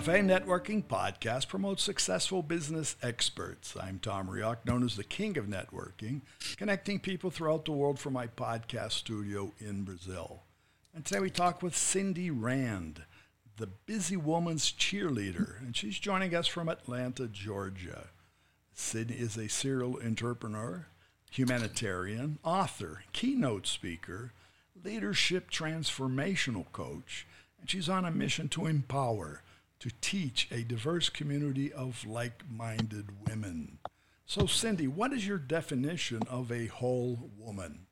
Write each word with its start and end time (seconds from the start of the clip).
Cafe 0.00 0.20
Networking 0.20 0.82
podcast 0.82 1.48
promotes 1.48 1.82
successful 1.82 2.42
business 2.42 2.96
experts. 3.02 3.76
I'm 3.78 3.98
Tom 3.98 4.28
Rioch, 4.28 4.64
known 4.64 4.82
as 4.82 4.96
the 4.96 5.04
King 5.04 5.36
of 5.36 5.44
Networking, 5.44 6.22
connecting 6.56 7.00
people 7.00 7.30
throughout 7.30 7.66
the 7.66 7.72
world 7.72 7.98
from 7.98 8.14
my 8.14 8.26
podcast 8.26 8.92
studio 8.92 9.52
in 9.58 9.82
Brazil. 9.82 10.44
And 10.94 11.04
today 11.04 11.20
we 11.20 11.28
talk 11.28 11.62
with 11.62 11.76
Cindy 11.76 12.30
Rand, 12.30 13.02
the 13.58 13.66
busy 13.66 14.16
woman's 14.16 14.72
cheerleader, 14.72 15.60
and 15.60 15.76
she's 15.76 15.98
joining 15.98 16.34
us 16.34 16.46
from 16.46 16.70
Atlanta, 16.70 17.28
Georgia. 17.28 18.06
Cindy 18.72 19.16
is 19.16 19.36
a 19.36 19.50
serial 19.50 20.00
entrepreneur, 20.02 20.86
humanitarian, 21.30 22.38
author, 22.42 23.02
keynote 23.12 23.66
speaker, 23.66 24.32
leadership 24.82 25.50
transformational 25.50 26.72
coach, 26.72 27.26
and 27.60 27.68
she's 27.68 27.90
on 27.90 28.06
a 28.06 28.10
mission 28.10 28.48
to 28.48 28.64
empower 28.64 29.42
to 29.80 29.90
teach 30.00 30.48
a 30.50 30.62
diverse 30.62 31.08
community 31.08 31.72
of 31.72 32.06
like 32.06 32.44
minded 32.48 33.26
women. 33.26 33.78
So, 34.26 34.46
Cindy, 34.46 34.86
what 34.86 35.12
is 35.12 35.26
your 35.26 35.38
definition 35.38 36.22
of 36.28 36.52
a 36.52 36.66
whole 36.66 37.30
woman? 37.36 37.86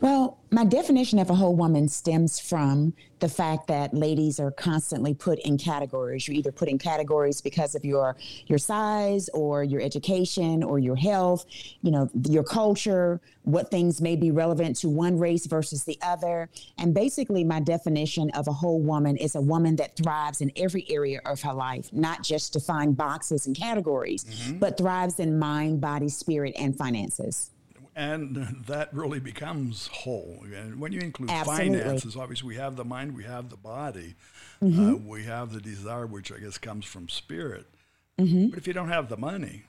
Well, 0.00 0.38
my 0.50 0.64
definition 0.64 1.18
of 1.18 1.30
a 1.30 1.34
whole 1.34 1.56
woman 1.56 1.88
stems 1.88 2.38
from 2.38 2.94
the 3.18 3.28
fact 3.28 3.66
that 3.68 3.94
ladies 3.94 4.38
are 4.38 4.50
constantly 4.50 5.14
put 5.14 5.38
in 5.40 5.56
categories. 5.56 6.28
You're 6.28 6.36
either 6.36 6.52
put 6.52 6.68
in 6.68 6.78
categories 6.78 7.40
because 7.40 7.74
of 7.74 7.84
your 7.84 8.16
your 8.46 8.58
size 8.58 9.28
or 9.30 9.64
your 9.64 9.80
education 9.80 10.62
or 10.62 10.78
your 10.78 10.96
health, 10.96 11.46
you 11.82 11.90
know, 11.90 12.10
your 12.28 12.44
culture, 12.44 13.20
what 13.42 13.70
things 13.70 14.00
may 14.00 14.16
be 14.16 14.30
relevant 14.30 14.76
to 14.76 14.88
one 14.88 15.18
race 15.18 15.46
versus 15.46 15.84
the 15.84 15.98
other. 16.02 16.50
And 16.78 16.94
basically 16.94 17.42
my 17.42 17.60
definition 17.60 18.30
of 18.30 18.48
a 18.48 18.52
whole 18.52 18.80
woman 18.80 19.16
is 19.16 19.34
a 19.34 19.40
woman 19.40 19.76
that 19.76 19.96
thrives 19.96 20.40
in 20.42 20.52
every 20.56 20.86
area 20.90 21.20
of 21.24 21.40
her 21.42 21.54
life, 21.54 21.92
not 21.92 22.22
just 22.22 22.52
defined 22.52 22.96
boxes 22.96 23.46
and 23.46 23.56
categories, 23.56 24.24
mm-hmm. 24.24 24.58
but 24.58 24.76
thrives 24.76 25.20
in 25.20 25.38
mind, 25.38 25.80
body, 25.80 26.08
spirit 26.08 26.54
and 26.58 26.76
finances 26.76 27.50
and 27.96 28.36
that 28.66 28.92
really 28.94 29.18
becomes 29.18 29.88
whole. 29.88 30.44
And 30.54 30.78
when 30.78 30.92
you 30.92 31.00
include 31.00 31.30
Absolutely. 31.30 31.80
finances, 31.80 32.16
obviously 32.16 32.48
we 32.48 32.56
have 32.56 32.76
the 32.76 32.84
mind, 32.84 33.16
we 33.16 33.24
have 33.24 33.48
the 33.48 33.56
body, 33.56 34.14
mm-hmm. 34.62 34.94
uh, 34.94 34.96
we 34.98 35.24
have 35.24 35.52
the 35.52 35.60
desire, 35.60 36.06
which 36.06 36.30
I 36.30 36.38
guess 36.38 36.58
comes 36.58 36.84
from 36.84 37.08
spirit. 37.08 37.66
Mm-hmm. 38.20 38.48
But 38.48 38.58
if 38.58 38.66
you 38.66 38.72
don't 38.72 38.90
have 38.90 39.08
the 39.08 39.16
money, 39.16 39.64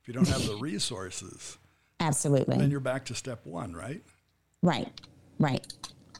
if 0.00 0.08
you 0.08 0.14
don't 0.14 0.28
have 0.28 0.46
the 0.46 0.56
resources, 0.56 1.58
absolutely, 2.00 2.56
then 2.56 2.70
you're 2.70 2.80
back 2.80 3.04
to 3.06 3.14
step 3.14 3.44
one, 3.44 3.74
right? 3.74 4.02
Right, 4.62 4.88
right. 5.38 5.66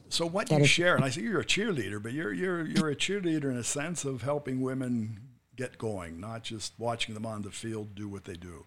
So 0.09 0.25
what 0.25 0.49
that 0.49 0.59
you 0.59 0.63
is- 0.63 0.69
share, 0.69 0.95
and 0.95 1.03
I 1.03 1.09
see 1.09 1.21
you're 1.21 1.41
a 1.41 1.45
cheerleader, 1.45 2.01
but 2.01 2.13
you're 2.13 2.31
you're 2.31 2.65
you're 2.65 2.89
a 2.89 2.95
cheerleader 2.95 3.45
in 3.45 3.57
a 3.57 3.63
sense 3.63 4.05
of 4.05 4.21
helping 4.21 4.61
women 4.61 5.19
get 5.55 5.77
going, 5.77 6.19
not 6.19 6.43
just 6.43 6.73
watching 6.77 7.13
them 7.13 7.25
on 7.25 7.41
the 7.41 7.51
field 7.51 7.95
do 7.95 8.07
what 8.07 8.25
they 8.25 8.35
do. 8.35 8.65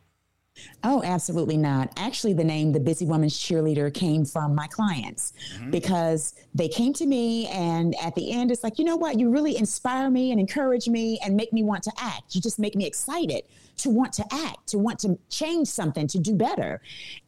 Oh, 0.84 1.02
absolutely 1.04 1.56
not. 1.56 1.92
Actually, 1.96 2.32
the 2.32 2.44
name 2.44 2.72
The 2.72 2.80
Busy 2.80 3.04
Woman's 3.04 3.38
Cheerleader 3.38 3.92
came 3.92 4.24
from 4.24 4.54
my 4.54 4.66
clients 4.66 5.32
mm-hmm. 5.54 5.70
because 5.70 6.34
they 6.54 6.68
came 6.68 6.92
to 6.94 7.06
me, 7.06 7.46
and 7.48 7.94
at 8.02 8.14
the 8.14 8.32
end, 8.32 8.50
it's 8.50 8.62
like, 8.62 8.78
you 8.78 8.84
know 8.84 8.96
what? 8.96 9.18
You 9.18 9.30
really 9.30 9.56
inspire 9.56 10.10
me 10.10 10.30
and 10.30 10.40
encourage 10.40 10.88
me 10.88 11.18
and 11.24 11.36
make 11.36 11.52
me 11.52 11.62
want 11.62 11.82
to 11.84 11.92
act. 11.98 12.34
You 12.34 12.40
just 12.40 12.58
make 12.58 12.74
me 12.74 12.86
excited 12.86 13.42
to 13.78 13.90
want 13.90 14.12
to 14.14 14.24
act, 14.32 14.68
to 14.68 14.78
want 14.78 14.98
to 15.00 15.18
change 15.30 15.68
something, 15.68 16.06
to 16.08 16.18
do 16.18 16.34
better. 16.34 16.80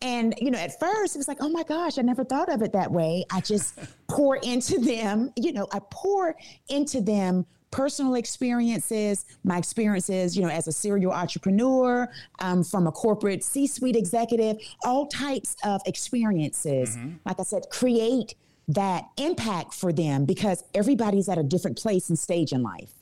And, 0.03 0.35
you 0.39 0.51
know, 0.51 0.59
at 0.59 0.79
first, 0.79 1.15
it 1.15 1.19
was 1.19 1.29
like, 1.29 1.39
oh 1.41 1.49
my 1.49 1.63
gosh, 1.63 1.99
I 1.99 2.03
never 2.03 2.25
thought 2.25 2.53
of 2.53 2.63
it 2.63 2.73
that 2.73 2.91
way. 2.91 3.25
I 3.33 3.41
just 3.41 3.79
pour 4.09 4.37
into 4.37 4.79
them, 4.81 5.33
you 5.37 5.53
know, 5.53 5.67
I 5.73 5.81
pour 5.91 6.37
into 6.69 7.01
them 7.01 7.47
personal 7.71 8.15
experiences, 8.15 9.25
my 9.45 9.59
experiences, 9.59 10.37
you 10.37 10.43
know, 10.43 10.49
as 10.49 10.67
a 10.67 10.73
serial 10.73 11.13
entrepreneur, 11.13 12.09
um, 12.41 12.65
from 12.65 12.87
a 12.87 12.93
corporate 12.93 13.45
C 13.45 13.67
suite 13.67 13.97
executive, 13.97 14.57
all 14.85 15.07
types 15.07 15.57
of 15.65 15.81
experiences. 15.87 16.97
Mm-hmm. 16.97 17.17
Like 17.25 17.41
I 17.41 17.45
said, 17.45 17.65
create 17.71 18.35
that 18.69 19.05
impact 19.17 19.75
for 19.75 19.93
them 19.93 20.25
because 20.25 20.63
everybody's 20.75 21.29
at 21.29 21.39
a 21.39 21.43
different 21.43 21.79
place 21.79 22.09
and 22.09 22.19
stage 22.19 22.53
in 22.53 22.63
life. 22.63 22.93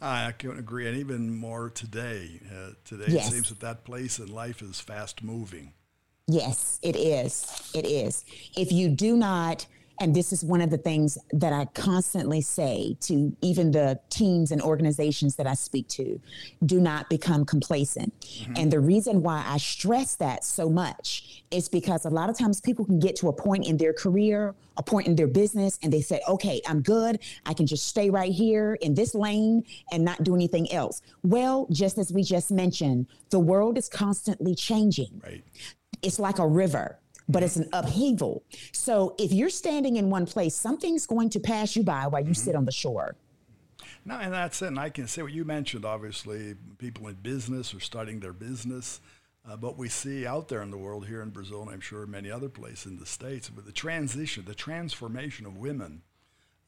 I 0.00 0.32
can 0.32 0.58
agree, 0.58 0.86
and 0.86 0.98
even 0.98 1.34
more 1.34 1.70
today. 1.70 2.40
Uh, 2.50 2.70
today, 2.84 3.06
yes. 3.08 3.28
it 3.28 3.32
seems 3.32 3.48
that 3.48 3.60
that 3.60 3.84
place 3.84 4.18
in 4.18 4.32
life 4.32 4.60
is 4.60 4.80
fast 4.80 5.22
moving. 5.22 5.72
Yes, 6.26 6.78
it 6.82 6.96
is. 6.96 7.70
It 7.74 7.86
is. 7.86 8.24
If 8.56 8.72
you 8.72 8.88
do 8.88 9.16
not 9.16 9.66
and 10.00 10.14
this 10.14 10.32
is 10.32 10.44
one 10.44 10.60
of 10.60 10.70
the 10.70 10.78
things 10.78 11.16
that 11.32 11.52
I 11.52 11.66
constantly 11.66 12.40
say 12.40 12.96
to 13.02 13.34
even 13.42 13.70
the 13.70 14.00
teams 14.10 14.50
and 14.50 14.60
organizations 14.60 15.36
that 15.36 15.46
I 15.46 15.54
speak 15.54 15.88
to 15.88 16.20
do 16.66 16.80
not 16.80 17.08
become 17.08 17.44
complacent. 17.44 18.18
Mm-hmm. 18.20 18.54
And 18.56 18.72
the 18.72 18.80
reason 18.80 19.22
why 19.22 19.44
I 19.46 19.58
stress 19.58 20.16
that 20.16 20.44
so 20.44 20.68
much 20.68 21.44
is 21.50 21.68
because 21.68 22.04
a 22.04 22.10
lot 22.10 22.28
of 22.28 22.36
times 22.36 22.60
people 22.60 22.84
can 22.84 22.98
get 22.98 23.16
to 23.16 23.28
a 23.28 23.32
point 23.32 23.66
in 23.66 23.76
their 23.76 23.92
career, 23.92 24.54
a 24.76 24.82
point 24.82 25.06
in 25.06 25.14
their 25.14 25.28
business, 25.28 25.78
and 25.82 25.92
they 25.92 26.00
say, 26.00 26.20
okay, 26.28 26.60
I'm 26.66 26.82
good. 26.82 27.20
I 27.46 27.54
can 27.54 27.66
just 27.66 27.86
stay 27.86 28.10
right 28.10 28.32
here 28.32 28.74
in 28.80 28.94
this 28.94 29.14
lane 29.14 29.62
and 29.92 30.04
not 30.04 30.24
do 30.24 30.34
anything 30.34 30.72
else. 30.72 31.02
Well, 31.22 31.68
just 31.70 31.98
as 31.98 32.12
we 32.12 32.24
just 32.24 32.50
mentioned, 32.50 33.06
the 33.30 33.38
world 33.38 33.78
is 33.78 33.88
constantly 33.88 34.54
changing. 34.54 35.20
Right. 35.22 35.44
It's 36.02 36.18
like 36.18 36.38
a 36.38 36.46
river 36.46 36.98
but 37.28 37.42
it's 37.42 37.56
an 37.56 37.68
upheaval. 37.72 38.42
So 38.72 39.14
if 39.18 39.32
you're 39.32 39.50
standing 39.50 39.96
in 39.96 40.10
one 40.10 40.26
place, 40.26 40.54
something's 40.54 41.06
going 41.06 41.30
to 41.30 41.40
pass 41.40 41.76
you 41.76 41.82
by 41.82 42.06
while 42.06 42.20
you 42.22 42.28
mm-hmm. 42.28 42.34
sit 42.34 42.54
on 42.54 42.64
the 42.64 42.72
shore. 42.72 43.16
No, 44.04 44.18
and 44.18 44.32
that's 44.32 44.60
it. 44.60 44.66
And 44.68 44.78
I 44.78 44.90
can 44.90 45.06
say 45.06 45.22
what 45.22 45.32
you 45.32 45.44
mentioned, 45.44 45.84
obviously, 45.84 46.54
people 46.78 47.08
in 47.08 47.14
business 47.14 47.72
are 47.74 47.80
starting 47.80 48.20
their 48.20 48.34
business. 48.34 49.00
Uh, 49.48 49.56
but 49.56 49.76
we 49.76 49.88
see 49.90 50.26
out 50.26 50.48
there 50.48 50.62
in 50.62 50.70
the 50.70 50.78
world, 50.78 51.06
here 51.06 51.20
in 51.20 51.28
Brazil, 51.28 51.60
and 51.62 51.70
I'm 51.70 51.80
sure 51.80 52.06
many 52.06 52.30
other 52.30 52.48
places 52.48 52.86
in 52.86 52.98
the 52.98 53.04
States, 53.06 53.50
with 53.50 53.66
the 53.66 53.72
transition, 53.72 54.44
the 54.46 54.54
transformation 54.54 55.44
of 55.44 55.58
women, 55.58 56.00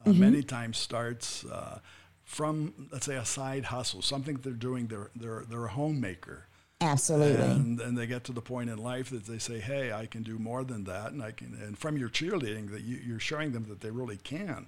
uh, 0.05 0.11
mm-hmm. 0.11 0.21
many 0.21 0.43
times 0.43 0.77
starts 0.77 1.45
uh, 1.47 1.79
from, 2.23 2.89
let's 2.93 3.07
say, 3.07 3.17
a 3.17 3.25
side 3.25 3.67
hustle, 3.67 4.03
something 4.03 4.37
they're 4.43 4.53
doing, 4.53 4.89
they're, 4.89 5.11
they're, 5.17 5.45
they're 5.49 5.65
a 5.65 5.71
homemaker. 5.71 6.49
Absolutely. 6.81 7.45
And, 7.45 7.81
and 7.81 7.97
they 7.97 8.07
get 8.07 8.25
to 8.25 8.33
the 8.33 8.43
point 8.43 8.69
in 8.69 8.77
life 8.79 9.11
that 9.11 9.25
they 9.25 9.39
say, 9.39 9.61
"Hey, 9.61 9.93
I 9.93 10.07
can 10.07 10.23
do 10.23 10.39
more 10.39 10.63
than 10.63 10.85
that," 10.85 11.13
and 11.13 11.23
I 11.23 11.31
can. 11.31 11.59
And 11.63 11.79
from 11.79 11.97
your 11.97 12.11
cheerleading, 12.11 12.71
that 12.71 12.83
you, 12.83 12.97
you're 12.97 13.19
showing 13.19 13.53
them 13.53 13.65
that 13.69 13.81
they 13.81 13.91
really 13.91 14.19
can. 14.19 14.67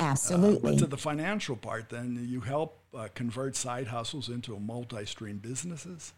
Absolutely. 0.00 0.70
Uh, 0.70 0.72
but 0.72 0.78
to 0.80 0.86
the 0.86 0.96
financial 0.96 1.56
part, 1.56 1.88
then 1.88 2.26
you 2.28 2.40
help 2.40 2.80
uh, 2.94 3.08
convert 3.14 3.56
side 3.56 3.86
hustles 3.86 4.28
into 4.28 4.58
multi-stream 4.58 5.38
businesses. 5.38 6.12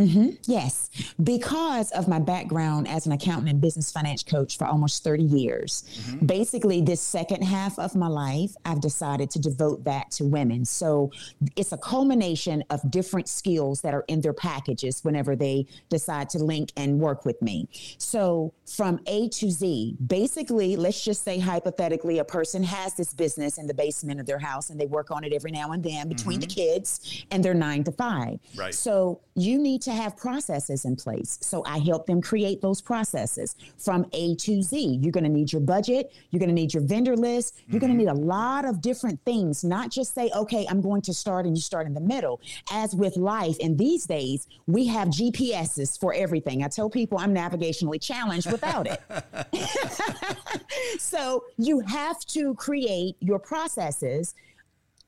Mm-hmm. 0.00 0.30
Yes, 0.48 0.90
because 1.22 1.92
of 1.92 2.08
my 2.08 2.18
background 2.18 2.88
as 2.88 3.06
an 3.06 3.12
accountant 3.12 3.48
and 3.48 3.60
business 3.60 3.92
finance 3.92 4.24
coach 4.24 4.58
for 4.58 4.66
almost 4.66 5.04
30 5.04 5.22
years. 5.22 5.84
Mm-hmm. 5.84 6.26
Basically, 6.26 6.80
this 6.80 7.00
second 7.00 7.44
half 7.44 7.78
of 7.78 7.94
my 7.94 8.08
life, 8.08 8.56
I've 8.64 8.80
decided 8.80 9.30
to 9.30 9.38
devote 9.38 9.84
that 9.84 10.10
to 10.12 10.24
women. 10.24 10.64
So 10.64 11.12
it's 11.54 11.70
a 11.70 11.76
culmination 11.76 12.64
of 12.70 12.90
different 12.90 13.28
skills 13.28 13.82
that 13.82 13.94
are 13.94 14.04
in 14.08 14.20
their 14.20 14.32
packages 14.32 15.04
whenever 15.04 15.36
they 15.36 15.66
decide 15.90 16.28
to 16.30 16.38
link 16.38 16.72
and 16.76 16.98
work 16.98 17.24
with 17.24 17.40
me. 17.40 17.68
So 17.98 18.52
from 18.66 18.98
A 19.06 19.28
to 19.28 19.48
Z, 19.48 19.96
basically, 20.04 20.74
let's 20.74 21.04
just 21.04 21.22
say 21.22 21.38
hypothetically, 21.38 22.18
a 22.18 22.24
person 22.24 22.64
has 22.64 22.94
this 22.94 23.14
business 23.14 23.58
in 23.58 23.68
the 23.68 23.74
basement 23.74 24.18
of 24.18 24.26
their 24.26 24.40
house 24.40 24.70
and 24.70 24.80
they 24.80 24.86
work 24.86 25.12
on 25.12 25.22
it 25.22 25.32
every 25.32 25.52
now 25.52 25.70
and 25.70 25.84
then 25.84 26.08
between 26.08 26.40
mm-hmm. 26.40 26.48
the 26.48 26.54
kids 26.54 27.24
and 27.30 27.44
their 27.44 27.54
nine 27.54 27.84
to 27.84 27.92
five. 27.92 28.40
Right. 28.56 28.74
So 28.74 29.20
you 29.36 29.56
need 29.56 29.83
to 29.84 29.92
have 29.92 30.16
processes 30.16 30.84
in 30.84 30.96
place. 30.96 31.38
So 31.40 31.62
I 31.66 31.78
help 31.78 32.06
them 32.06 32.20
create 32.20 32.60
those 32.60 32.80
processes 32.80 33.56
from 33.78 34.06
A 34.12 34.34
to 34.36 34.62
Z. 34.62 34.98
You're 35.00 35.12
going 35.12 35.24
to 35.24 35.30
need 35.30 35.52
your 35.52 35.60
budget. 35.60 36.12
You're 36.30 36.40
going 36.40 36.48
to 36.48 36.54
need 36.54 36.74
your 36.74 36.82
vendor 36.82 37.16
list. 37.16 37.56
You're 37.56 37.80
mm-hmm. 37.80 37.86
going 37.86 37.92
to 37.92 37.98
need 37.98 38.10
a 38.10 38.26
lot 38.26 38.64
of 38.64 38.80
different 38.80 39.20
things, 39.24 39.64
not 39.64 39.90
just 39.90 40.14
say, 40.14 40.30
okay, 40.34 40.66
I'm 40.68 40.80
going 40.80 41.02
to 41.02 41.14
start 41.14 41.46
and 41.46 41.56
you 41.56 41.62
start 41.62 41.86
in 41.86 41.94
the 41.94 42.00
middle. 42.00 42.40
As 42.72 42.94
with 42.94 43.16
life, 43.16 43.56
in 43.58 43.76
these 43.76 44.04
days, 44.06 44.48
we 44.66 44.86
have 44.86 45.08
GPSs 45.08 45.98
for 45.98 46.12
everything. 46.14 46.62
I 46.62 46.68
tell 46.68 46.90
people 46.90 47.18
I'm 47.18 47.34
navigationally 47.34 48.00
challenged 48.00 48.50
without 48.50 48.86
it. 48.86 49.02
so 50.98 51.44
you 51.56 51.80
have 51.80 52.20
to 52.26 52.54
create 52.54 53.16
your 53.20 53.38
processes 53.38 54.34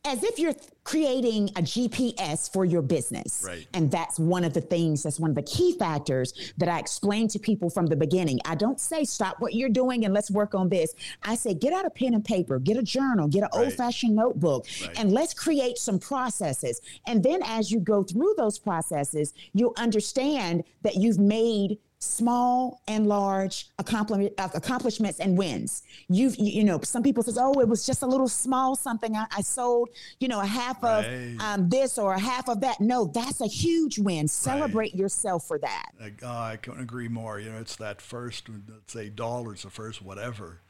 as 0.07 0.23
if 0.23 0.39
you're 0.39 0.55
creating 0.85 1.49
a 1.57 1.63
GPS 1.63 2.51
for 2.51 2.65
your 2.65 2.81
business. 2.81 3.43
Right. 3.45 3.67
And 3.75 3.91
that's 3.91 4.21
one 4.21 4.45
of 4.45 4.55
the 4.55 4.61
things, 4.61 5.03
that's 5.03 5.19
one 5.19 5.31
of 5.31 5.37
the 5.37 5.43
key 5.43 5.77
factors 5.77 6.53
that 6.59 6.69
I 6.69 6.79
explain 6.79 7.27
to 7.29 7.41
people 7.41 7.69
from 7.69 7.87
the 7.87 7.97
beginning. 7.97 8.39
I 8.45 8.55
don't 8.55 8.79
say 8.79 9.05
stop 9.05 9.41
what 9.41 9.55
you're 9.55 9.69
doing 9.69 10.05
and 10.05 10.15
let's 10.15 10.31
work 10.31 10.55
on 10.55 10.69
this. 10.69 10.95
I 11.25 11.35
say 11.35 11.55
get 11.55 11.73
out 11.73 11.87
a 11.87 11.91
pen 11.91 12.15
and 12.15 12.25
paper, 12.25 12.61
get 12.61 12.77
a 12.77 12.83
journal, 12.83 13.27
get 13.27 13.43
an 13.43 13.49
right. 13.53 13.65
old 13.65 13.73
fashioned 13.73 14.15
notebook, 14.15 14.67
right. 14.81 14.99
and 14.99 15.11
let's 15.11 15.35
create 15.35 15.77
some 15.77 15.99
processes. 15.99 16.81
And 17.07 17.23
then 17.23 17.41
as 17.45 17.73
you 17.73 17.81
go 17.81 18.05
through 18.05 18.35
those 18.37 18.59
processes, 18.59 19.35
you'll 19.55 19.75
understand 19.77 20.63
that 20.83 20.95
you've 20.95 21.19
made 21.19 21.79
small 21.99 22.83
and 22.89 23.07
large 23.07 23.69
accomplishment, 23.79 24.33
accomplishments 24.39 25.19
and 25.21 25.37
wins. 25.37 25.83
You've, 26.09 26.37
you, 26.37 26.47
you, 26.47 26.65
know, 26.65 26.81
some 26.83 27.03
people 27.03 27.23
says, 27.23 27.39
oh, 27.41 27.61
it 27.61 27.69
was 27.69 27.87
just 27.87 28.03
a 28.03 28.07
little 28.07 28.29
small 28.29 28.77
something. 28.77 29.17
I, 29.17 29.27
I 29.37 29.41
sold, 29.41 29.91
you 30.21 30.29
know, 30.29 30.41
a 30.41 30.47
half 30.47 30.83
right. 30.83 31.05
of 31.05 31.41
um, 31.41 31.69
this 31.69 31.99
or 31.99 32.15
a 32.15 32.19
half 32.19 32.49
of 32.49 32.61
that. 32.61 32.81
No, 32.81 33.07
that's 33.07 33.41
a 33.41 33.47
huge 33.47 33.99
win. 33.99 34.29
Celebrate 34.29 34.93
right. 34.93 34.95
yourself 34.95 35.47
for 35.47 35.59
that. 35.59 35.87
Uh, 36.23 36.29
I 36.29 36.57
couldn't 36.57 36.83
agree 36.83 37.09
more. 37.09 37.41
You 37.41 37.51
know, 37.51 37.59
it's 37.59 37.77
that 37.77 38.01
first, 38.01 38.49
let's 38.49 38.93
say 38.93 39.09
dollars, 39.09 39.63
the 39.63 39.71
first 39.71 40.03
whatever 40.03 40.61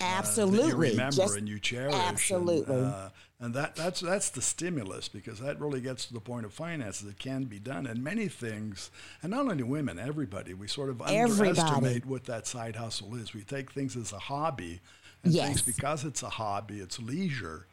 Absolutely. 0.00 0.62
Uh, 0.62 0.66
you 0.66 0.76
remember 0.76 1.16
Just, 1.16 1.36
and 1.36 1.48
you 1.48 1.58
cherish. 1.58 1.94
Absolutely. 1.94 2.74
And, 2.74 2.86
uh, 2.86 3.08
and, 3.40 3.54
that, 3.54 3.76
that's, 3.76 4.00
that's 4.00 4.30
the 4.30 4.42
stimulus 4.42 5.08
because 5.08 5.38
that 5.40 5.60
really 5.60 5.80
gets 5.80 6.06
to 6.06 6.14
the 6.14 6.20
point 6.20 6.44
of 6.44 6.52
finances. 6.52 7.08
It 7.08 7.18
can 7.18 7.44
be 7.44 7.58
done. 7.58 7.86
And 7.86 8.02
many 8.02 8.28
things, 8.28 8.90
and 9.22 9.30
not 9.30 9.46
only 9.46 9.62
women, 9.62 9.98
everybody, 9.98 10.54
we 10.54 10.66
sort 10.66 10.90
of 10.90 11.00
everybody. 11.00 11.50
underestimate 11.50 12.06
what 12.06 12.24
that 12.24 12.46
side 12.46 12.76
hustle 12.76 13.14
is. 13.14 13.34
We 13.34 13.42
take 13.42 13.72
things 13.72 13.96
as 13.96 14.12
a 14.12 14.18
hobby 14.18 14.80
and 15.22 15.32
yes. 15.32 15.46
things 15.46 15.62
because 15.62 16.04
it's 16.04 16.22
a 16.22 16.30
hobby, 16.30 16.80
it's 16.80 16.98
leisure 16.98 17.66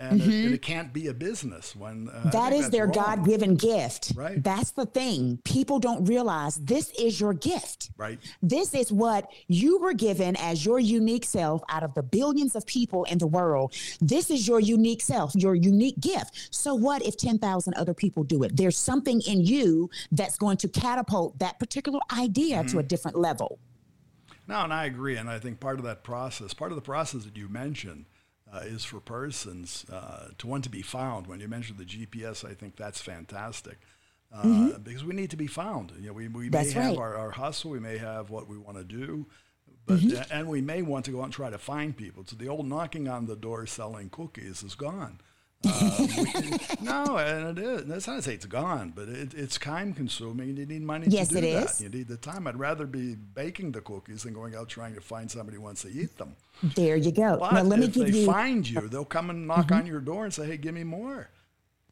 and, 0.00 0.20
mm-hmm. 0.20 0.30
it, 0.30 0.44
and, 0.46 0.54
it, 0.54 0.62
can't 0.62 0.92
be 0.92 1.08
a 1.08 1.14
business 1.14 1.76
when 1.76 2.08
uh, 2.08 2.30
that 2.30 2.54
is 2.54 2.70
their 2.70 2.86
god-given 2.86 3.56
gift. 3.56 4.12
Right. 4.16 4.42
That's 4.42 4.70
the 4.70 4.86
thing. 4.86 5.38
People 5.44 5.78
don't 5.78 6.06
realize 6.06 6.56
this 6.56 6.90
is 6.92 7.20
your 7.20 7.34
gift. 7.34 7.90
Right. 7.98 8.18
This 8.42 8.72
is 8.72 8.90
what 8.90 9.30
you 9.46 9.78
were 9.78 9.92
given 9.92 10.36
as 10.36 10.64
your 10.64 10.80
unique 10.80 11.26
self 11.26 11.62
out 11.68 11.82
of 11.82 11.92
the 11.92 12.02
billions 12.02 12.56
of 12.56 12.64
people 12.64 13.04
in 13.04 13.18
the 13.18 13.26
world. 13.26 13.74
This 14.00 14.30
is 14.30 14.48
your 14.48 14.58
unique 14.58 15.02
self 15.02 15.34
your 15.34 15.54
unique 15.54 16.00
gift. 16.00 16.48
So 16.50 16.74
what 16.74 17.02
if 17.02 17.16
10,000 17.16 17.74
other 17.74 17.94
people 17.94 18.24
do 18.24 18.42
it? 18.42 18.56
There's 18.56 18.78
something 18.78 19.20
in 19.28 19.44
you 19.44 19.90
that's 20.12 20.38
going 20.38 20.56
to 20.58 20.68
catapult 20.68 21.38
that 21.40 21.58
particular 21.58 22.00
idea 22.16 22.58
mm-hmm. 22.58 22.68
to 22.68 22.78
a 22.78 22.82
different 22.82 23.18
level. 23.18 23.58
No 24.48 24.62
and 24.62 24.72
i 24.72 24.86
agree. 24.86 25.16
And 25.16 25.28
i 25.28 25.38
think 25.38 25.60
part 25.60 25.78
of 25.78 25.84
that 25.84 26.02
process 26.02 26.54
part 26.54 26.72
of 26.72 26.76
the 26.76 26.82
process 26.82 27.24
that 27.24 27.36
you 27.36 27.48
mentioned 27.48 28.06
uh, 28.52 28.58
is 28.58 28.84
for 28.84 29.00
persons 29.00 29.86
uh, 29.92 30.28
to 30.38 30.46
want 30.46 30.64
to 30.64 30.70
be 30.70 30.82
found. 30.82 31.26
When 31.26 31.40
you 31.40 31.48
mentioned 31.48 31.78
the 31.78 31.84
GPS, 31.84 32.48
I 32.48 32.54
think 32.54 32.76
that's 32.76 33.00
fantastic. 33.00 33.78
Uh, 34.32 34.42
mm-hmm. 34.42 34.82
Because 34.82 35.04
we 35.04 35.14
need 35.14 35.30
to 35.30 35.36
be 35.36 35.46
found. 35.46 35.92
You 35.98 36.08
know, 36.08 36.12
we, 36.12 36.28
we 36.28 36.50
may 36.50 36.70
have 36.70 36.98
our, 36.98 37.16
our 37.16 37.30
hustle, 37.30 37.70
we 37.70 37.80
may 37.80 37.98
have 37.98 38.30
what 38.30 38.48
we 38.48 38.58
want 38.58 38.78
to 38.78 38.84
do, 38.84 39.26
but 39.86 39.98
mm-hmm. 39.98 40.32
and 40.32 40.48
we 40.48 40.60
may 40.60 40.82
want 40.82 41.04
to 41.06 41.10
go 41.10 41.20
out 41.20 41.24
and 41.24 41.32
try 41.32 41.50
to 41.50 41.58
find 41.58 41.96
people. 41.96 42.24
So 42.26 42.36
the 42.36 42.48
old 42.48 42.66
knocking 42.66 43.08
on 43.08 43.26
the 43.26 43.36
door 43.36 43.66
selling 43.66 44.08
cookies 44.08 44.62
is 44.62 44.74
gone. 44.74 45.20
Uh, 45.62 46.06
we, 46.16 46.58
no, 46.80 47.18
and 47.18 47.58
it 47.58 47.62
is. 47.62 47.84
That's 47.84 48.06
not 48.06 48.16
to 48.16 48.22
say 48.22 48.34
it's 48.34 48.46
gone, 48.46 48.92
but 48.94 49.08
it, 49.08 49.34
it's 49.34 49.58
time 49.58 49.92
consuming. 49.92 50.56
You 50.56 50.66
need 50.66 50.82
money 50.82 51.06
yes, 51.08 51.28
to 51.28 51.34
do 51.34 51.46
it 51.46 51.52
that. 51.52 51.70
Is. 51.70 51.80
You 51.82 51.88
need 51.90 52.08
the 52.08 52.16
time. 52.16 52.46
I'd 52.46 52.58
rather 52.58 52.86
be 52.86 53.14
baking 53.14 53.72
the 53.72 53.80
cookies 53.80 54.22
than 54.22 54.32
going 54.32 54.54
out 54.54 54.68
trying 54.68 54.94
to 54.94 55.00
find 55.00 55.30
somebody 55.30 55.56
who 55.56 55.62
wants 55.62 55.82
to 55.82 55.88
eat 55.88 56.16
them. 56.16 56.34
There 56.62 56.96
you 56.96 57.12
go. 57.12 57.36
But 57.38 57.52
now, 57.52 57.62
let 57.62 57.78
me 57.78 57.88
give 57.88 58.10
they 58.10 58.20
you... 58.20 58.26
find 58.26 58.68
you, 58.68 58.88
they'll 58.88 59.04
come 59.04 59.30
and 59.30 59.46
knock 59.46 59.66
mm-hmm. 59.66 59.74
on 59.74 59.86
your 59.86 60.00
door 60.00 60.24
and 60.24 60.32
say, 60.32 60.46
"Hey, 60.46 60.56
give 60.56 60.74
me 60.74 60.84
more." 60.84 61.28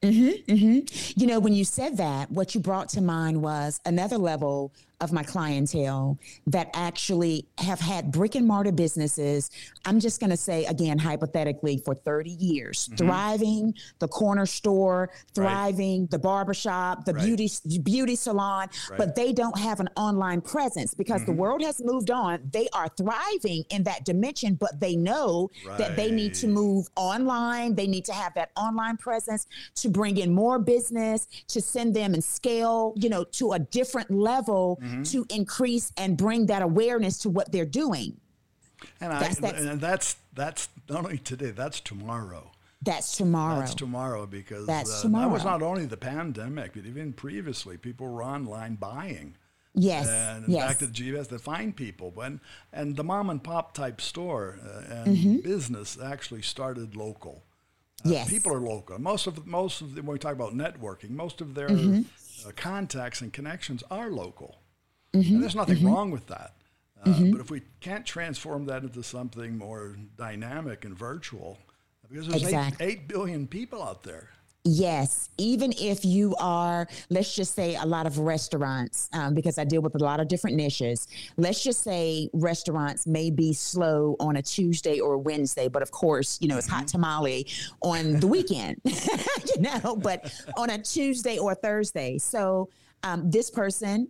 Mm-hmm, 0.02 0.52
mm-hmm. 0.52 1.20
You 1.20 1.26
know, 1.26 1.40
when 1.40 1.52
you 1.52 1.64
said 1.64 1.96
that, 1.96 2.30
what 2.30 2.54
you 2.54 2.60
brought 2.60 2.88
to 2.90 3.00
mind 3.00 3.42
was 3.42 3.80
another 3.84 4.16
level 4.16 4.72
of 5.00 5.12
my 5.12 5.22
clientele 5.22 6.18
that 6.46 6.70
actually 6.74 7.46
have 7.58 7.78
had 7.78 8.10
brick 8.10 8.34
and 8.34 8.46
mortar 8.46 8.72
businesses. 8.72 9.50
I'm 9.84 10.00
just 10.00 10.18
going 10.18 10.30
to 10.30 10.36
say 10.36 10.64
again, 10.64 10.98
hypothetically, 10.98 11.78
for 11.84 11.94
30 11.94 12.30
years, 12.30 12.88
mm-hmm. 12.88 12.96
thriving, 12.96 13.74
the 14.00 14.08
corner 14.08 14.46
store, 14.46 15.10
thriving, 15.34 16.02
right. 16.02 16.10
the 16.10 16.18
barbershop, 16.18 17.04
the 17.04 17.14
right. 17.14 17.24
beauty 17.24 17.48
beauty 17.82 18.16
salon, 18.16 18.68
right. 18.90 18.98
but 18.98 19.14
they 19.14 19.32
don't 19.32 19.58
have 19.58 19.78
an 19.78 19.88
online 19.96 20.40
presence 20.40 20.94
because 20.94 21.20
mm-hmm. 21.22 21.32
the 21.32 21.36
world 21.36 21.62
has 21.62 21.80
moved 21.84 22.10
on. 22.10 22.40
They 22.50 22.68
are 22.72 22.88
thriving 22.88 23.64
in 23.70 23.84
that 23.84 24.04
dimension, 24.04 24.54
but 24.54 24.80
they 24.80 24.96
know 24.96 25.50
that 25.76 25.94
they 25.94 26.10
need 26.10 26.34
to 26.34 26.48
move 26.48 26.88
online. 26.96 27.76
They 27.76 27.86
need 27.86 28.04
to 28.06 28.12
have 28.12 28.34
that 28.34 28.50
online 28.56 28.96
presence 28.96 29.46
to 29.76 29.88
bring 29.88 30.16
in 30.16 30.34
more 30.34 30.58
business, 30.58 31.28
to 31.48 31.60
send 31.60 31.94
them 31.94 32.14
and 32.14 32.24
scale, 32.24 32.94
you 32.96 33.08
know, 33.08 33.22
to 33.32 33.52
a 33.52 33.60
different 33.60 34.10
level. 34.10 34.80
Mm-hmm 34.82 34.87
mm-hmm. 34.88 35.02
to 35.04 35.26
increase 35.30 35.92
and 35.96 36.16
bring 36.16 36.46
that 36.46 36.62
awareness 36.62 37.18
to 37.18 37.30
what 37.30 37.52
they're 37.52 37.64
doing. 37.64 38.16
And, 39.00 39.12
that's, 39.12 39.38
I, 39.38 39.40
that's, 39.40 39.60
and 39.64 39.80
that's 39.80 40.16
that's 40.34 40.68
not 40.88 41.04
only 41.04 41.18
today, 41.18 41.50
that's 41.50 41.80
tomorrow. 41.80 42.52
That's 42.80 43.16
tomorrow. 43.16 43.58
That's 43.58 43.74
tomorrow 43.74 44.26
because 44.26 44.66
that's 44.66 45.00
uh, 45.00 45.02
tomorrow. 45.02 45.26
that 45.26 45.32
was 45.32 45.44
not 45.44 45.62
only 45.62 45.84
the 45.86 45.96
pandemic, 45.96 46.74
but 46.74 46.86
even 46.86 47.12
previously, 47.12 47.76
people 47.76 48.06
were 48.06 48.22
online 48.22 48.76
buying. 48.76 49.36
Yes. 49.74 50.08
And 50.08 50.48
yes. 50.48 50.66
back 50.66 50.78
to 50.78 50.86
the 50.86 50.92
GPS 50.92 51.28
to 51.28 51.38
find 51.38 51.74
people. 51.74 52.10
When, 52.12 52.40
and 52.72 52.96
the 52.96 53.04
mom 53.04 53.30
and 53.30 53.42
pop 53.42 53.74
type 53.74 54.00
store 54.00 54.58
uh, 54.64 54.94
and 54.94 55.16
mm-hmm. 55.16 55.36
business 55.38 55.98
actually 56.02 56.42
started 56.42 56.96
local. 56.96 57.44
Uh, 58.04 58.10
yes. 58.10 58.28
People 58.28 58.52
are 58.52 58.60
local. 58.60 58.98
Most 59.00 59.26
of 59.26 59.44
most 59.46 59.80
of 59.80 59.94
the, 59.94 60.02
when 60.02 60.12
we 60.14 60.18
talk 60.18 60.32
about 60.32 60.54
networking, 60.54 61.10
most 61.10 61.40
of 61.40 61.54
their 61.54 61.68
mm-hmm. 61.68 62.02
uh, 62.48 62.52
contacts 62.54 63.20
and 63.20 63.32
connections 63.32 63.82
are 63.90 64.10
local. 64.10 64.60
Mm-hmm. 65.14 65.40
there's 65.40 65.56
nothing 65.56 65.76
mm-hmm. 65.76 65.88
wrong 65.88 66.10
with 66.10 66.26
that. 66.26 66.54
Uh, 67.02 67.10
mm-hmm. 67.10 67.30
But 67.32 67.40
if 67.40 67.50
we 67.50 67.62
can't 67.80 68.04
transform 68.04 68.66
that 68.66 68.82
into 68.82 69.02
something 69.02 69.56
more 69.56 69.96
dynamic 70.16 70.84
and 70.84 70.98
virtual, 70.98 71.58
because 72.08 72.28
there's 72.28 72.42
exactly. 72.42 72.86
eight, 72.86 72.98
8 73.00 73.08
billion 73.08 73.46
people 73.46 73.82
out 73.82 74.02
there. 74.02 74.30
Yes, 74.64 75.30
even 75.38 75.72
if 75.80 76.04
you 76.04 76.34
are, 76.38 76.86
let's 77.08 77.34
just 77.34 77.54
say 77.54 77.76
a 77.76 77.86
lot 77.86 78.06
of 78.06 78.18
restaurants, 78.18 79.08
um, 79.14 79.32
because 79.32 79.56
I 79.56 79.64
deal 79.64 79.80
with 79.80 79.94
a 79.94 79.98
lot 79.98 80.20
of 80.20 80.28
different 80.28 80.56
niches. 80.56 81.06
Let's 81.38 81.62
just 81.62 81.82
say 81.82 82.28
restaurants 82.34 83.06
may 83.06 83.30
be 83.30 83.54
slow 83.54 84.16
on 84.20 84.36
a 84.36 84.42
Tuesday 84.42 85.00
or 85.00 85.14
a 85.14 85.18
Wednesday, 85.18 85.68
but 85.68 85.80
of 85.80 85.90
course, 85.90 86.38
you 86.42 86.48
know, 86.48 86.58
it's 86.58 86.66
hot 86.66 86.84
mm-hmm. 86.84 87.00
tamale 87.00 87.46
on 87.80 88.20
the 88.20 88.26
weekend, 88.36 88.78
you 88.84 89.60
know, 89.60 89.96
but 89.96 90.30
on 90.58 90.68
a 90.70 90.78
Tuesday 90.78 91.38
or 91.38 91.54
Thursday. 91.54 92.18
So 92.18 92.68
um, 93.04 93.30
this 93.30 93.50
person 93.50 94.08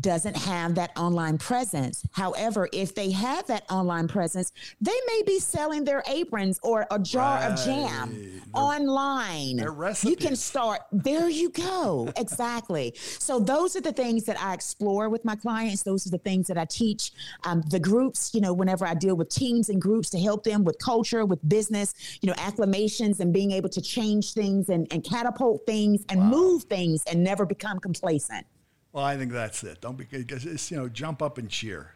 doesn't 0.00 0.36
have 0.36 0.74
that 0.74 0.90
online 0.96 1.38
presence. 1.38 2.04
However, 2.12 2.68
if 2.72 2.94
they 2.94 3.10
have 3.12 3.46
that 3.46 3.64
online 3.70 4.08
presence, 4.08 4.52
they 4.80 4.98
may 5.06 5.22
be 5.26 5.38
selling 5.38 5.84
their 5.84 6.02
aprons 6.08 6.58
or 6.62 6.86
a 6.90 6.98
jar 6.98 7.38
right. 7.38 7.52
of 7.52 7.64
jam 7.64 8.42
online. 8.54 9.56
Their 9.56 9.72
recipes. 9.72 10.10
You 10.10 10.16
can 10.16 10.36
start, 10.36 10.80
there 10.92 11.28
you 11.28 11.50
go. 11.50 12.12
exactly. 12.16 12.94
So, 12.96 13.38
those 13.38 13.76
are 13.76 13.80
the 13.80 13.92
things 13.92 14.24
that 14.24 14.40
I 14.40 14.54
explore 14.54 15.08
with 15.08 15.24
my 15.24 15.36
clients. 15.36 15.82
Those 15.82 16.06
are 16.06 16.10
the 16.10 16.18
things 16.18 16.46
that 16.48 16.58
I 16.58 16.64
teach 16.64 17.12
um, 17.44 17.62
the 17.68 17.80
groups, 17.80 18.34
you 18.34 18.40
know, 18.40 18.52
whenever 18.52 18.86
I 18.86 18.94
deal 18.94 19.16
with 19.16 19.28
teams 19.28 19.68
and 19.68 19.80
groups 19.80 20.10
to 20.10 20.18
help 20.18 20.44
them 20.44 20.64
with 20.64 20.78
culture, 20.78 21.24
with 21.24 21.46
business, 21.48 22.18
you 22.20 22.28
know, 22.28 22.34
acclamations 22.38 23.20
and 23.20 23.32
being 23.32 23.52
able 23.52 23.68
to 23.68 23.80
change 23.80 24.32
things 24.32 24.68
and, 24.68 24.86
and 24.92 25.04
catapult 25.04 25.62
things 25.66 26.04
and 26.08 26.20
wow. 26.20 26.26
move 26.26 26.62
things 26.64 27.02
and 27.04 27.22
never 27.22 27.46
become 27.46 27.78
complacent. 27.78 28.46
Well, 28.94 29.04
I 29.04 29.16
think 29.16 29.32
that's 29.32 29.64
it. 29.64 29.80
Don't 29.80 29.96
be, 29.98 30.04
because 30.04 30.46
it's, 30.46 30.70
you 30.70 30.76
know, 30.76 30.88
jump 30.88 31.20
up 31.20 31.36
and 31.36 31.50
cheer. 31.50 31.90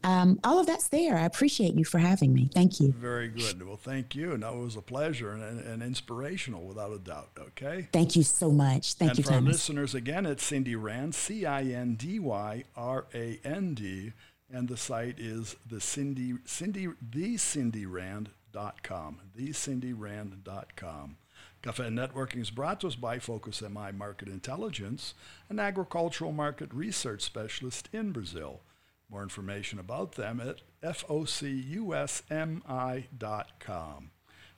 um, 0.04 0.40
all 0.44 0.60
of 0.60 0.68
that's 0.68 0.90
there. 0.90 1.18
I 1.18 1.26
appreciate 1.26 1.76
you 1.76 1.86
for 1.86 2.00
having 2.00 2.34
me. 2.34 2.50
Thank 2.54 2.80
you. 2.80 2.92
Very 2.92 3.28
good. 3.28 3.66
Well, 3.66 3.78
thank 3.78 4.16
you. 4.16 4.34
And 4.34 4.44
that 4.44 4.56
was 4.56 4.76
a 4.76 4.82
pleasure 4.82 5.34
and, 5.34 5.60
and 5.60 5.84
inspirational 5.84 6.66
without 6.66 6.94
a 6.94 7.00
doubt. 7.00 7.32
Okay. 7.38 7.88
Thank 7.92 8.16
you 8.16 8.24
so 8.24 8.52
much. 8.52 8.94
Thank 8.94 9.12
and 9.12 9.20
you, 9.20 9.24
for 9.24 9.32
Thomas. 9.32 9.46
our 9.46 9.52
listeners, 9.52 9.96
again, 9.96 10.26
it's 10.26 10.44
Cindy 10.44 10.76
Rand, 10.76 11.16
C 11.16 11.46
I 11.46 11.64
N 11.64 11.96
D 11.96 12.20
Y 12.20 12.64
R 12.76 13.06
A 13.14 13.40
N 13.44 13.74
D. 13.74 14.14
And 14.50 14.70
the 14.70 14.78
site 14.78 15.20
is 15.20 15.58
the 15.66 15.82
Cindy, 15.82 16.36
Cindy, 16.46 16.88
thecindyrand.com, 16.88 19.20
thecindyrand.com. 19.38 21.18
Cafe 21.62 21.84
Networking 21.84 22.42
is 22.42 22.50
brought 22.50 22.80
to 22.82 22.88
us 22.88 22.96
by 22.96 23.20
Focus 23.20 23.62
MI 23.62 23.92
Market 23.92 24.30
Intelligence, 24.30 25.14
an 25.50 25.60
agricultural 25.60 26.32
market 26.32 26.74
research 26.74 27.22
specialist 27.22 27.90
in 27.92 28.12
Brazil. 28.12 28.62
More 29.10 29.24
information 29.24 29.80
about 29.80 30.14
them 30.14 30.42
at 30.42 30.62
focusmi.com. 30.84 31.72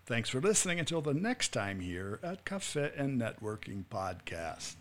Thanks 0.05 0.29
for 0.29 0.41
listening 0.41 0.79
until 0.79 1.01
the 1.01 1.13
next 1.13 1.49
time 1.49 1.81
here 1.81 2.19
at 2.23 2.43
Cafe 2.45 2.91
and 2.97 3.21
Networking 3.21 3.85
Podcast. 3.85 4.75